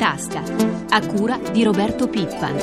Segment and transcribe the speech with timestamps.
[0.00, 0.42] tasca,
[0.88, 2.56] a cura di Roberto Pippan.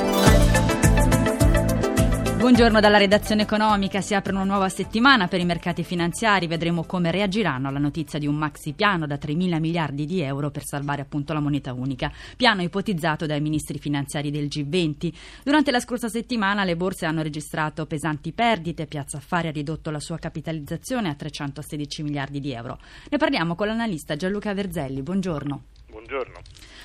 [2.36, 7.12] Buongiorno dalla redazione economica, si apre una nuova settimana per i mercati finanziari, vedremo come
[7.12, 11.02] reagiranno alla notizia di un maxi piano da 3 mila miliardi di euro per salvare
[11.02, 15.12] appunto la moneta unica, piano ipotizzato dai ministri finanziari del G20.
[15.44, 20.00] Durante la scorsa settimana le borse hanno registrato pesanti perdite, Piazza Affari ha ridotto la
[20.00, 22.80] sua capitalizzazione a 316 miliardi di euro.
[23.08, 25.62] Ne parliamo con l'analista Gianluca Verzelli, buongiorno.
[26.08, 26.40] Buongiorno.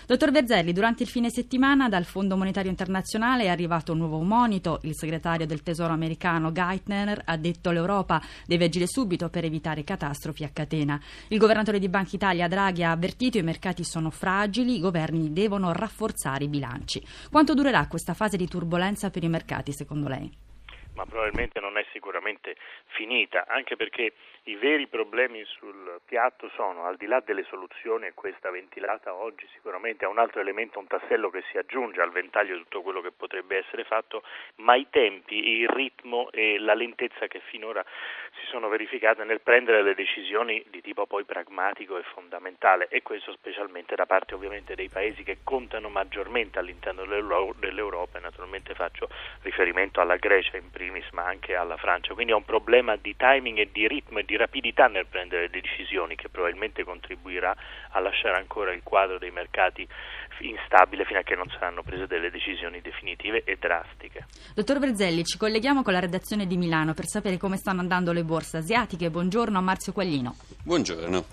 [0.06, 4.82] Dottor Verzelli, durante il fine settimana dal Fondo Monetario Internazionale è arrivato un nuovo monito.
[4.84, 10.44] Il segretario del Tesoro americano Geithner ha detto l'Europa deve agire subito per evitare catastrofi
[10.44, 11.00] a catena.
[11.30, 15.72] Il governatore di Banca Italia Draghi ha avvertito i mercati sono fragili, i governi devono
[15.72, 17.02] rafforzare i bilanci.
[17.32, 20.30] Quanto durerà questa fase di turbolenza per i mercati secondo lei?
[20.96, 22.56] Ma probabilmente non è sicuramente
[22.88, 24.14] finita, anche perché
[24.46, 29.48] i veri problemi sul piatto sono, al di là delle soluzioni, e questa ventilata oggi
[29.54, 33.02] sicuramente è un altro elemento, un tassello che si aggiunge al ventaglio di tutto quello
[33.02, 34.24] che potrebbe essere fatto,
[34.56, 37.84] ma i tempi, il ritmo e la lentezza che finora
[38.40, 43.32] si sono verificate nel prendere le decisioni di tipo poi pragmatico e fondamentale e questo
[43.32, 49.08] specialmente da parte ovviamente dei paesi che contano maggiormente all'interno dell'Europa e naturalmente faccio
[49.42, 53.60] riferimento alla Grecia in primis ma anche alla Francia, quindi è un problema di timing
[53.60, 57.56] e di ritmo e di di rapidità nel prendere decisioni che probabilmente contribuirà
[57.92, 59.88] a lasciare ancora il quadro dei mercati
[60.40, 64.26] instabile fino a che non saranno prese delle decisioni definitive e drastiche.
[64.56, 68.24] Dottor Verzelli, ci colleghiamo con la redazione di Milano per sapere come stanno andando le
[68.24, 69.12] borse asiatiche.
[69.12, 70.36] Buongiorno a Marzio Quaglino.
[70.64, 71.26] Buongiorno.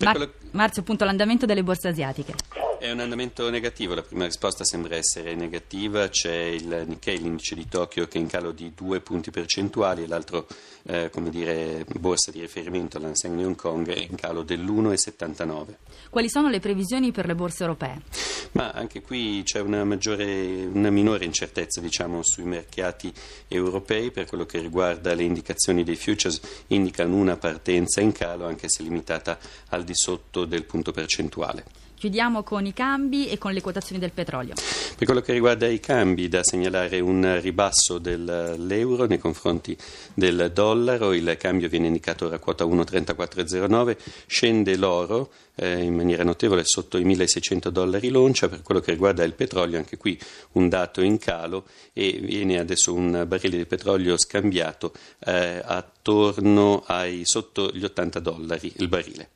[0.00, 2.34] Mar- Marzio, appunto, l'andamento delle borse asiatiche.
[2.82, 7.68] È un andamento negativo, la prima risposta sembra essere negativa, c'è il Nikkei, l'indice di
[7.68, 10.48] Tokyo che è in calo di due punti percentuali e l'altro
[10.86, 15.76] eh, come dire, borsa di riferimento, l'Hanseng di Hong Kong, è in calo dell'1,79.
[16.10, 18.02] Quali sono le previsioni per le borse europee?
[18.54, 23.12] Ma anche qui c'è una, maggiore, una minore incertezza diciamo, sui mercati
[23.46, 28.68] europei per quello che riguarda le indicazioni dei futures, indicano una partenza in calo anche
[28.68, 29.38] se limitata
[29.68, 31.81] al di sotto del punto percentuale.
[32.02, 34.54] Chiudiamo con i cambi e con le quotazioni del petrolio.
[34.54, 39.76] Per quello che riguarda i cambi, da segnalare un ribasso dell'euro nei confronti
[40.12, 43.96] del dollaro, il cambio viene indicato ora a quota 1,3409,
[44.26, 49.22] scende l'oro eh, in maniera notevole sotto i 1600 dollari l'oncia, per quello che riguarda
[49.22, 50.18] il petrolio anche qui
[50.54, 57.22] un dato in calo e viene adesso un barile di petrolio scambiato eh, attorno ai
[57.24, 59.28] sotto gli 80 dollari il barile.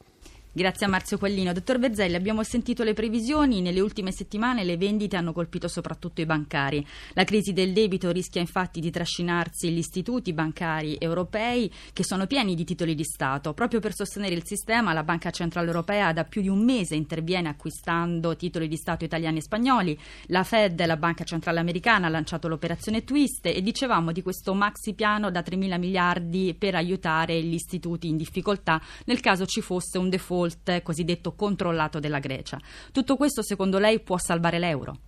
[0.57, 1.53] Grazie a Marzio Quallino.
[1.53, 3.61] Dottor Verzelli, abbiamo sentito le previsioni.
[3.61, 6.83] Nelle ultime settimane le vendite hanno colpito soprattutto i bancari.
[7.13, 12.55] La crisi del debito rischia infatti di trascinarsi gli istituti bancari europei che sono pieni
[12.55, 13.53] di titoli di Stato.
[13.53, 17.51] Proprio per sostenere il sistema, la Banca Centrale Europea da più di un mese interviene
[17.51, 19.99] acquistando titoli di Stato italiani e spagnoli.
[20.29, 24.95] La Fed, la Banca Centrale Americana, ha lanciato l'operazione Twist e dicevamo di questo maxi
[24.95, 29.99] piano da 3 mila miliardi per aiutare gli istituti in difficoltà nel caso ci fosse
[29.99, 32.59] un default default cosiddetto controllato della Grecia.
[32.93, 34.99] Tutto questo secondo lei può salvare l'euro?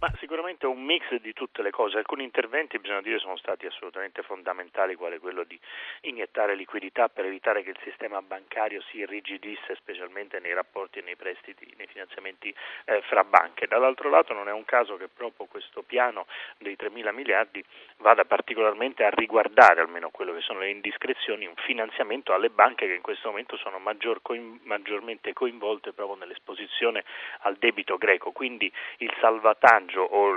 [0.00, 1.98] Ma sicuramente un mix di tutte le cose.
[1.98, 5.60] Alcuni interventi, bisogna dire, sono stati assolutamente fondamentali, quale quello di
[6.02, 11.16] iniettare liquidità per evitare che il sistema bancario si irrigidisse, specialmente nei rapporti e nei
[11.16, 12.54] prestiti, nei finanziamenti
[12.86, 13.66] eh, fra banche.
[13.66, 16.24] Dall'altro lato non è un caso che proprio questo piano
[16.56, 17.62] dei 3 mila miliardi
[17.98, 22.94] vada particolarmente a riguardare, almeno quello che sono le indiscrezioni, un finanziamento alle banche che
[22.94, 27.04] in questo momento sono maggior coin- maggiormente coinvolte proprio nell'esposizione
[27.40, 28.32] al debito greco.
[28.32, 30.32] Quindi il salvataggio passaggio o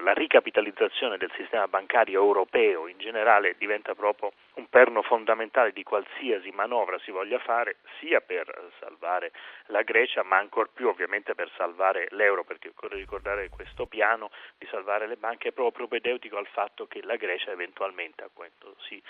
[0.00, 6.50] la ricapitalizzazione del sistema bancario europeo in generale diventa proprio un perno fondamentale di qualsiasi
[6.50, 9.32] manovra si voglia fare, sia per salvare
[9.66, 14.30] la Grecia, ma ancor più ovviamente per salvare l'euro, perché occorre ricordare che questo piano
[14.58, 18.76] di salvare le banche è proprio propedeutico al fatto che la Grecia eventualmente, a quanto
[18.80, 19.00] si,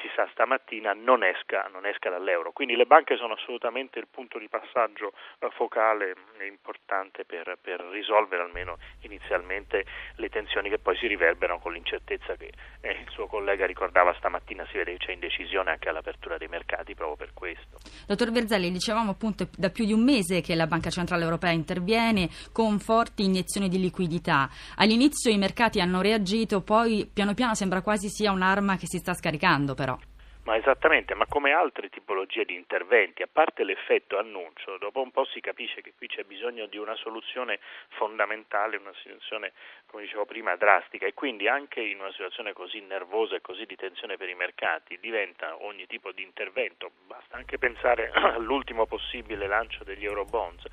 [0.00, 2.52] si sa stamattina, non esca, non esca, dall'euro.
[2.52, 5.12] Quindi le banche sono assolutamente il punto di passaggio
[5.50, 9.84] focale e importante per, per risolvere almeno inizialmente inizialmente
[10.16, 14.64] le tensioni che poi si riverberano con l'incertezza che eh, il suo collega ricordava stamattina,
[14.70, 17.78] si vede che c'è indecisione anche all'apertura dei mercati proprio per questo.
[18.06, 22.28] Dottor Verzelli, dicevamo appunto da più di un mese che la Banca Centrale Europea interviene
[22.52, 24.48] con forti iniezioni di liquidità.
[24.76, 29.14] All'inizio i mercati hanno reagito, poi piano piano sembra quasi sia un'arma che si sta
[29.14, 29.98] scaricando però.
[30.44, 35.24] Ma esattamente, ma come altre tipologie di interventi, a parte l'effetto annuncio, dopo un po'
[35.26, 37.60] si capisce che qui c'è bisogno di una soluzione
[37.90, 39.52] fondamentale, una soluzione,
[39.86, 43.76] come dicevo prima, drastica e quindi anche in una situazione così nervosa e così di
[43.76, 49.84] tensione per i mercati diventa ogni tipo di intervento, basta anche pensare all'ultimo possibile lancio
[49.84, 50.64] degli Eurobonds,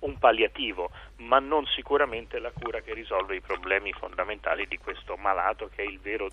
[0.00, 5.68] un palliativo, ma non sicuramente la cura che risolve i problemi fondamentali di questo malato
[5.68, 6.30] che è il vero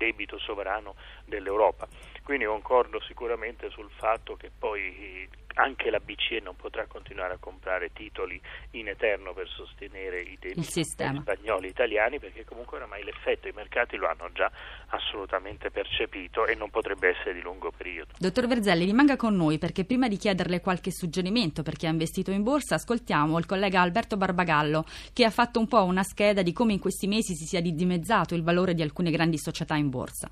[0.00, 0.94] debito sovrano
[1.26, 1.86] dell'Europa.
[2.22, 5.28] Quindi concordo sicuramente sul fatto che poi
[5.60, 8.40] anche la BCE non potrà continuare a comprare titoli
[8.72, 13.96] in eterno per sostenere i debiti spagnoli e italiani perché comunque oramai l'effetto i mercati
[13.96, 14.50] lo hanno già
[14.88, 18.12] assolutamente percepito e non potrebbe essere di lungo periodo.
[18.18, 22.30] Dottor Verzelli, rimanga con noi perché prima di chiederle qualche suggerimento per chi ha investito
[22.30, 26.52] in borsa ascoltiamo il collega Alberto Barbagallo che ha fatto un po' una scheda di
[26.52, 30.30] come in questi mesi si sia dimezzato il valore di alcune grandi società in borsa.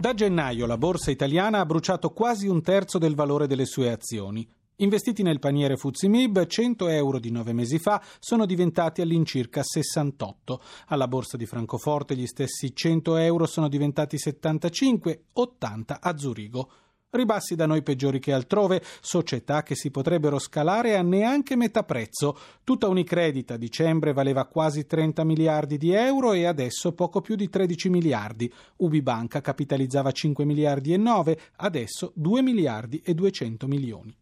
[0.00, 4.48] Da gennaio la borsa italiana ha bruciato quasi un terzo del valore delle sue azioni.
[4.80, 10.62] Investiti nel paniere Fuzimib, 100 euro di nove mesi fa sono diventati all'incirca 68.
[10.86, 16.70] Alla borsa di Francoforte gli stessi 100 euro sono diventati 75, 80 a Zurigo.
[17.10, 22.38] Ribassi da noi peggiori che altrove, società che si potrebbero scalare a neanche metà prezzo.
[22.62, 27.48] Tutta Unicredit a dicembre valeva quasi 30 miliardi di euro e adesso poco più di
[27.48, 28.52] 13 miliardi.
[28.76, 34.14] Ubibanca capitalizzava 5 miliardi e 9, adesso 2 miliardi e 200 milioni.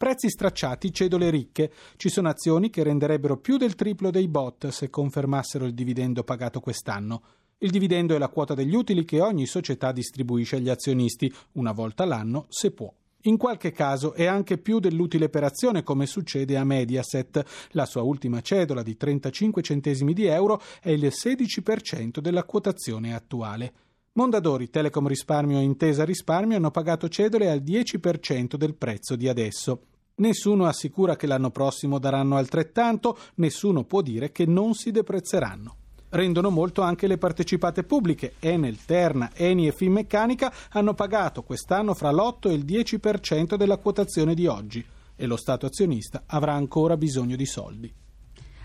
[0.00, 1.70] Prezzi stracciati, cedole ricche.
[1.96, 6.58] Ci sono azioni che renderebbero più del triplo dei bot se confermassero il dividendo pagato
[6.58, 7.22] quest'anno.
[7.58, 12.06] Il dividendo è la quota degli utili che ogni società distribuisce agli azionisti una volta
[12.06, 12.90] l'anno, se può.
[13.24, 17.68] In qualche caso è anche più dell'utile per azione, come succede a Mediaset.
[17.72, 23.89] La sua ultima cedola di 35 centesimi di euro è il 16% della quotazione attuale.
[24.12, 29.82] Mondadori, Telecom Risparmio e Intesa Risparmio hanno pagato cedole al 10% del prezzo di adesso.
[30.16, 35.76] Nessuno assicura che l'anno prossimo daranno altrettanto, nessuno può dire che non si deprezzeranno
[36.10, 38.34] rendono molto anche le partecipate pubbliche.
[38.40, 44.34] Enel, Terna, Eni e Finmeccanica hanno pagato quest'anno fra l'8 e il 10% della quotazione
[44.34, 44.84] di oggi
[45.14, 47.94] e lo Stato azionista avrà ancora bisogno di soldi.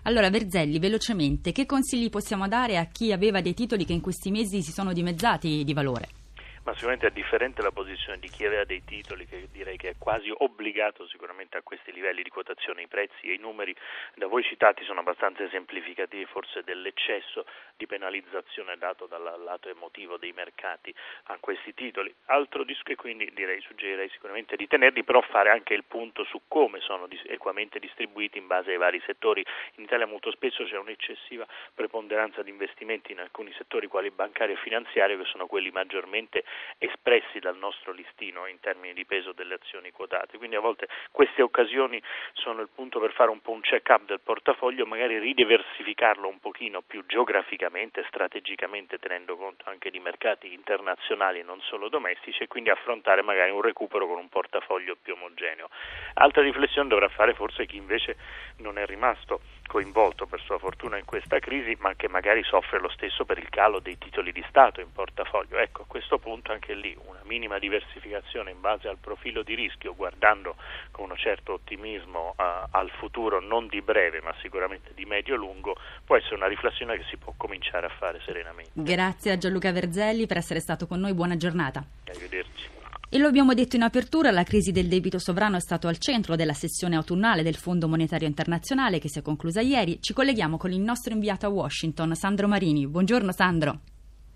[0.08, 4.30] Allora, Verzelli, velocemente, che consigli possiamo dare a chi aveva dei titoli che in questi
[4.30, 6.25] mesi si sono dimezzati di valore?
[6.66, 9.96] Ma sicuramente è differente la posizione di chi aveva dei titoli che direi che è
[10.00, 12.82] quasi obbligato sicuramente a questi livelli di quotazione.
[12.82, 13.76] I prezzi e i numeri
[14.16, 17.46] da voi citati sono abbastanza esemplificativi forse dell'eccesso
[17.78, 20.94] di penalizzazione dato dal lato emotivo dei mercati
[21.26, 22.14] a questi titoli.
[22.26, 26.42] Altro disco e quindi direi, suggerirei sicuramente di tenerli, però fare anche il punto su
[26.48, 29.46] come sono equamente distribuiti in base ai vari settori.
[29.76, 31.46] In Italia molto spesso c'è un'eccessiva
[31.76, 36.44] preponderanza di investimenti in alcuni settori quali bancario e finanziario che sono quelli maggiormente
[36.78, 40.38] espressi dal nostro listino in termini di peso delle azioni quotate.
[40.38, 42.02] Quindi a volte queste occasioni
[42.34, 46.82] sono il punto per fare un po' un check-up del portafoglio, magari ridiversificarlo un pochino
[46.82, 52.70] più geograficamente, strategicamente, tenendo conto anche di mercati internazionali e non solo domestici e quindi
[52.70, 55.70] affrontare magari un recupero con un portafoglio più omogeneo.
[56.16, 58.18] Altra riflessione dovrà fare forse chi invece
[58.58, 62.90] non è rimasto coinvolto per sua fortuna in questa crisi, ma che magari soffre lo
[62.90, 65.58] stesso per il calo dei titoli di Stato in portafoglio.
[65.58, 69.96] Ecco, a questo punto anche lì una minima diversificazione in base al profilo di rischio,
[69.96, 70.56] guardando
[70.92, 75.76] con un certo ottimismo uh, al futuro non di breve, ma sicuramente di medio-lungo,
[76.06, 78.72] può essere una riflessione che si può cominciare a fare serenamente.
[78.74, 81.84] Grazie a Gianluca Verzelli per essere stato con noi, buona giornata.
[82.08, 82.85] Arrivederci.
[83.16, 86.36] E lo abbiamo detto in apertura, la crisi del debito sovrano è stato al centro
[86.36, 90.02] della sessione autunnale del Fondo Monetario Internazionale che si è conclusa ieri.
[90.02, 92.86] Ci colleghiamo con il nostro inviato a Washington, Sandro Marini.
[92.86, 93.80] Buongiorno Sandro.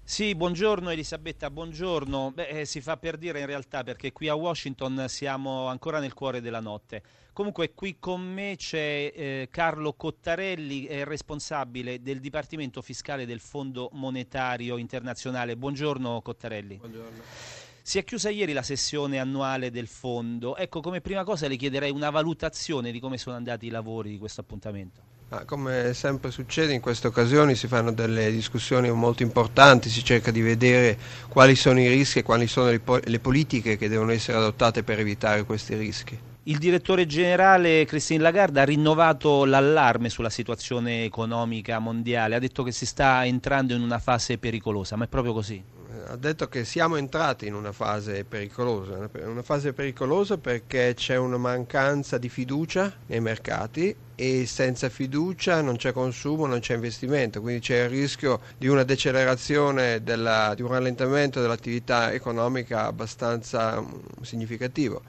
[0.02, 2.32] Sì, buongiorno Elisabetta, buongiorno.
[2.34, 6.14] Beh, eh, si fa per dire in realtà perché qui a Washington siamo ancora nel
[6.14, 7.04] cuore della notte.
[7.34, 13.90] Comunque qui con me c'è eh, Carlo Cottarelli, è responsabile del Dipartimento Fiscale del Fondo
[13.92, 15.58] Monetario Internazionale.
[15.58, 16.78] Buongiorno Cottarelli.
[16.78, 17.59] Buongiorno.
[17.90, 20.56] Si è chiusa ieri la sessione annuale del fondo.
[20.56, 24.20] Ecco, come prima cosa le chiederei una valutazione di come sono andati i lavori di
[24.20, 25.02] questo appuntamento.
[25.30, 30.30] Ah, come sempre succede in queste occasioni si fanno delle discussioni molto importanti, si cerca
[30.30, 34.12] di vedere quali sono i rischi e quali sono le, po- le politiche che devono
[34.12, 36.16] essere adottate per evitare questi rischi.
[36.44, 42.72] Il direttore generale Christine Lagarde ha rinnovato l'allarme sulla situazione economica mondiale, ha detto che
[42.72, 45.78] si sta entrando in una fase pericolosa, ma è proprio così?
[46.08, 51.38] Ha detto che siamo entrati in una fase pericolosa, una fase pericolosa perché c'è una
[51.38, 57.62] mancanza di fiducia nei mercati e senza fiducia non c'è consumo, non c'è investimento, quindi
[57.62, 65.04] c'è il rischio di una decelerazione, della, di un rallentamento dell'attività economica abbastanza mm, significativo.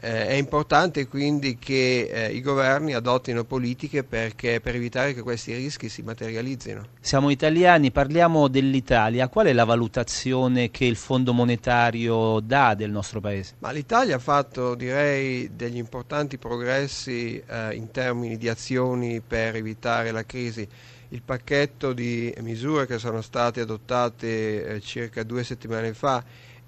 [0.00, 5.54] Eh, è importante quindi che eh, i governi adottino politiche perché, per evitare che questi
[5.54, 6.86] rischi si materializzino.
[7.00, 9.28] Siamo italiani, parliamo dell'Italia.
[9.28, 13.54] Qual è la valutazione che il Fondo Monetario dà del nostro Paese?
[13.58, 20.10] Ma L'Italia ha fatto direi degli importanti progressi eh, in termini di azioni per evitare
[20.10, 20.66] la crisi.
[21.10, 26.22] Il pacchetto di misure che sono state adottate eh, circa due settimane fa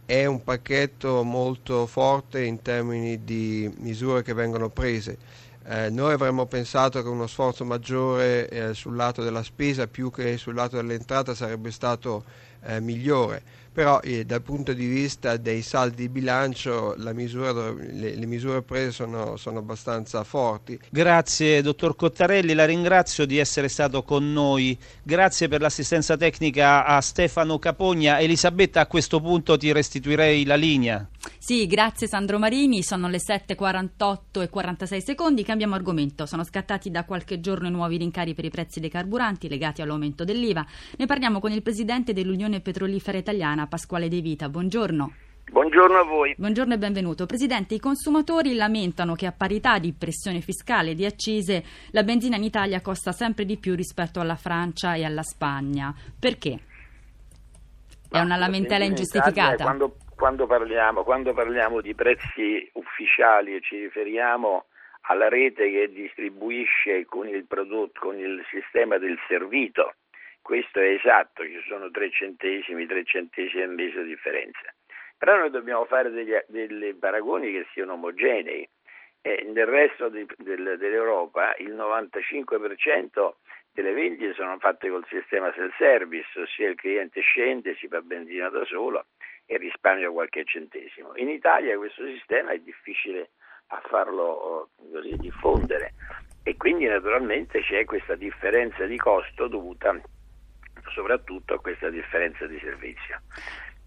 [0.09, 5.19] è un pacchetto molto forte in termini di misure che vengono prese.
[5.67, 10.39] Eh, noi avremmo pensato che uno sforzo maggiore eh, sul lato della spesa più che
[10.39, 12.25] sul lato dell'entrata sarebbe stato
[12.63, 13.43] eh, migliore
[13.79, 18.91] però eh, dal punto di vista dei saldi di bilancio misura, le, le, misure prese
[18.91, 20.77] sono, sono, abbastanza forti.
[20.91, 27.01] Grazie dottor Cottarelli, la ringrazio di essere stato con noi, grazie per l'assistenza tecnica a
[27.01, 28.19] Stefano Capogna.
[28.19, 31.09] Elisabetta a questo punto ti restituirei la linea.
[31.39, 36.27] Sì, grazie Sandro Marini, sono le 7.48 e 46 secondi, cambiamo argomento.
[36.27, 40.25] Sono scattati da qualche giorno i nuovi rincari per i prezzi dei carburanti legati all'aumento
[40.25, 40.65] dell'IVA.
[40.97, 44.49] Ne parliamo con il presidente dell'Unione Petrolifera Italiana, Pasquale De Vita.
[44.49, 45.13] Buongiorno.
[45.51, 46.35] Buongiorno a voi.
[46.37, 47.25] Buongiorno e benvenuto.
[47.25, 52.37] Presidente, i consumatori lamentano che a parità di pressione fiscale e di accise la benzina
[52.37, 55.95] in Italia costa sempre di più rispetto alla Francia e alla Spagna.
[56.19, 56.61] Perché?
[58.11, 59.65] È una lamentela ingiustificata?
[59.65, 64.67] Quando quando parliamo, quando parliamo di prezzi ufficiali e ci riferiamo
[65.03, 69.95] alla rete che distribuisce con il prodotto, con il sistema del servito,
[70.43, 74.75] questo è esatto, ci sono 3 centesimi, 3 centesimi al mese di differenza.
[75.17, 78.69] Però noi dobbiamo fare degli, dei paragoni che siano omogenei.
[79.23, 83.35] E nel resto di, del, dell'Europa il 95%
[83.73, 88.65] delle vendite sono fatte col sistema self-service, ossia il cliente scende, si fa benzina da
[88.65, 89.07] solo
[89.51, 91.17] e risparmia qualche centesimo.
[91.17, 93.31] In Italia questo sistema è difficile
[93.69, 95.95] a farlo così, diffondere
[96.43, 99.99] e quindi naturalmente c'è questa differenza di costo dovuta
[100.93, 103.23] soprattutto a questa differenza di servizio.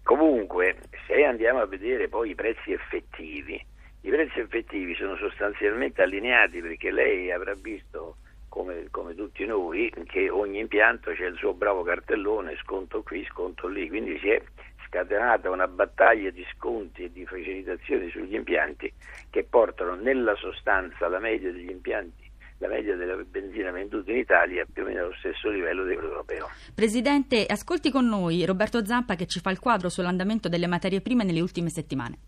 [0.02, 3.64] Comunque, se andiamo a vedere poi i prezzi effettivi,
[4.00, 8.16] i prezzi effettivi sono sostanzialmente allineati perché lei avrà visto,
[8.48, 13.68] come, come tutti noi, che ogni impianto c'è il suo bravo cartellone, sconto qui, sconto
[13.68, 14.42] lì, quindi si è
[14.92, 18.92] scatenata una battaglia di sconti e di facilitazioni sugli impianti
[19.30, 24.62] che portano nella sostanza la media degli impianti la media della benzina venduta in Italia
[24.62, 26.48] è più o meno allo stesso livello di quello europeo.
[26.72, 31.24] Presidente, ascolti con noi Roberto Zampa che ci fa il quadro sull'andamento delle materie prime
[31.24, 32.18] nelle ultime settimane.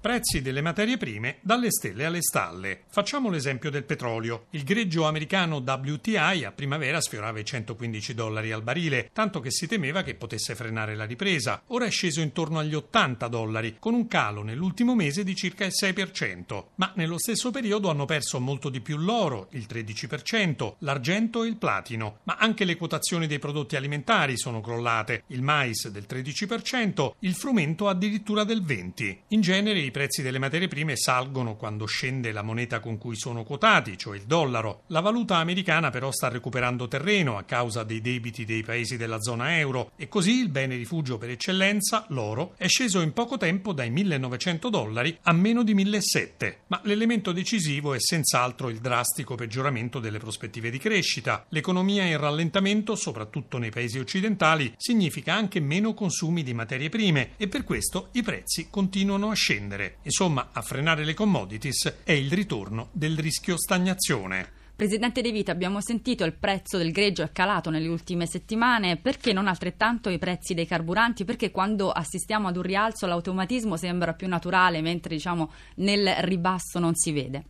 [0.00, 2.84] Prezzi delle materie prime dalle stelle alle stalle.
[2.88, 4.46] Facciamo l'esempio del petrolio.
[4.52, 9.66] Il greggio americano WTI a primavera sfiorava i 115 dollari al barile, tanto che si
[9.66, 11.64] temeva che potesse frenare la ripresa.
[11.66, 15.72] Ora è sceso intorno agli 80 dollari, con un calo nell'ultimo mese di circa il
[15.78, 16.64] 6%.
[16.76, 21.56] Ma nello stesso periodo hanno perso molto di più l'oro, il 13%, l'argento e il
[21.56, 22.20] platino.
[22.22, 25.24] Ma anche le quotazioni dei prodotti alimentari sono crollate.
[25.26, 29.18] Il mais del 13%, il frumento addirittura del 20%.
[29.28, 33.44] In genere i prezzi delle materie prime salgono quando scende la moneta con cui sono
[33.44, 34.82] quotati, cioè il dollaro.
[34.88, 39.58] La valuta americana però sta recuperando terreno a causa dei debiti dei paesi della zona
[39.58, 43.90] euro e così il bene rifugio per eccellenza, l'oro, è sceso in poco tempo dai
[43.90, 46.58] 1900 dollari a meno di 1700.
[46.68, 51.44] Ma l'elemento decisivo è senz'altro il drastico peggioramento delle prospettive di crescita.
[51.48, 57.48] L'economia in rallentamento, soprattutto nei paesi occidentali, significa anche meno consumi di materie prime e
[57.48, 59.96] per questo i prezzi continuano a scendere crescere.
[60.02, 64.58] Insomma, a frenare le commodities è il ritorno del rischio stagnazione.
[64.76, 69.34] Presidente De Vita, abbiamo sentito il prezzo del greggio è calato nelle ultime settimane, perché
[69.34, 71.26] non altrettanto i prezzi dei carburanti?
[71.26, 76.94] Perché quando assistiamo ad un rialzo l'automatismo sembra più naturale, mentre diciamo, nel ribasso non
[76.94, 77.44] si vede?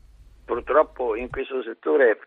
[0.45, 2.19] Purtroppo in questo settore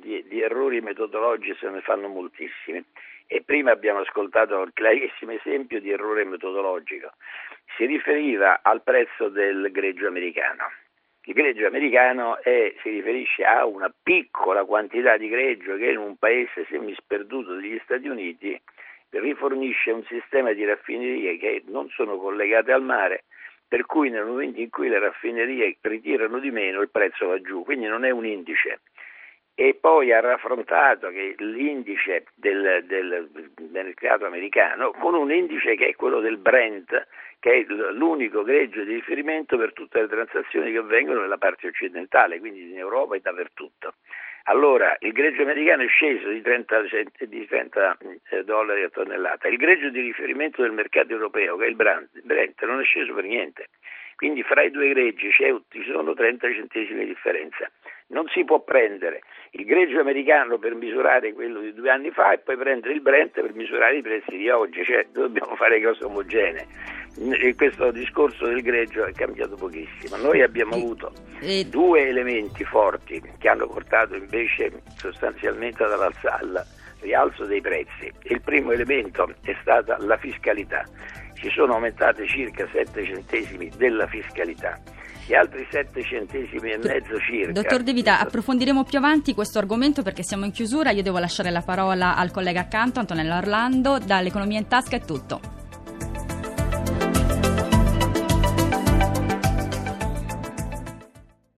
[0.00, 2.84] di, di errori metodologici se ne fanno moltissimi
[3.28, 7.12] e prima abbiamo ascoltato il chiarissimo esempio di errore metodologico
[7.76, 10.70] si riferiva al prezzo del greggio americano.
[11.28, 16.16] Il greggio americano è, si riferisce a una piccola quantità di greggio che in un
[16.16, 18.58] paese semisperduto degli Stati Uniti
[19.10, 23.24] rifornisce un sistema di raffinerie che non sono collegate al mare,
[23.66, 27.62] per cui nel momento in cui le raffinerie ritirano di meno il prezzo va giù,
[27.62, 28.80] quindi non è un indice.
[29.54, 35.94] E poi ha raffrontato l'indice del, del, del mercato americano con un indice che è
[35.96, 37.06] quello del Brent,
[37.40, 42.38] che è l'unico greggio di riferimento per tutte le transazioni che avvengono nella parte occidentale,
[42.38, 43.94] quindi in Europa e dappertutto.
[44.44, 46.84] Allora, il greggio americano è sceso di 30,
[47.26, 47.98] di 30
[48.30, 52.64] eh, dollari a tonnellata, il greggio di riferimento del mercato europeo, che è il Brent,
[52.64, 53.68] non è sceso per niente.
[54.16, 57.70] Quindi fra i due greggi ci sono 30 centesimi di differenza.
[58.10, 62.38] Non si può prendere il greggio americano per misurare quello di due anni fa e
[62.38, 66.66] poi prendere il Brent per misurare i prezzi di oggi, cioè dobbiamo fare cose omogenee.
[67.42, 70.16] E questo discorso del greggio è cambiato pochissimo.
[70.16, 71.12] Noi abbiamo avuto
[71.68, 76.64] due elementi forti che hanno portato invece sostanzialmente ad
[77.00, 78.10] rialzo dei prezzi.
[78.22, 80.82] Il primo elemento è stata la fiscalità
[81.34, 84.80] ci sono aumentate circa 7 centesimi della fiscalità
[85.32, 87.52] e altri 7 centesimi e mezzo circa.
[87.52, 90.90] Dottor De Vita, approfondiremo più avanti questo argomento perché siamo in chiusura.
[90.90, 93.98] Io devo lasciare la parola al collega accanto, Antonello Orlando.
[93.98, 95.67] Dall'Economia in Tasca è tutto.